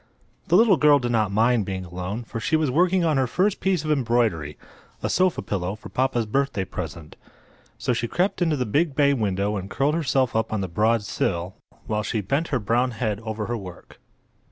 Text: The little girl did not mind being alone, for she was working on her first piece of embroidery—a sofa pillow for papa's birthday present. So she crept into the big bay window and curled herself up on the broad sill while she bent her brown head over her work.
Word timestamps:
The 0.47 0.55
little 0.57 0.77
girl 0.77 0.97
did 0.97 1.11
not 1.11 1.31
mind 1.31 1.63
being 1.63 1.85
alone, 1.85 2.23
for 2.23 2.39
she 2.39 2.55
was 2.55 2.71
working 2.71 3.05
on 3.05 3.17
her 3.17 3.27
first 3.27 3.59
piece 3.59 3.85
of 3.85 3.91
embroidery—a 3.91 5.09
sofa 5.11 5.43
pillow 5.43 5.75
for 5.75 5.89
papa's 5.89 6.25
birthday 6.25 6.65
present. 6.65 7.15
So 7.77 7.93
she 7.93 8.07
crept 8.07 8.41
into 8.41 8.57
the 8.57 8.65
big 8.65 8.95
bay 8.95 9.13
window 9.13 9.57
and 9.57 9.69
curled 9.69 9.93
herself 9.93 10.35
up 10.35 10.51
on 10.51 10.61
the 10.61 10.67
broad 10.67 11.03
sill 11.03 11.53
while 11.85 12.01
she 12.01 12.19
bent 12.19 12.47
her 12.47 12.57
brown 12.57 12.89
head 12.97 13.19
over 13.19 13.45
her 13.45 13.55
work. 13.57 13.99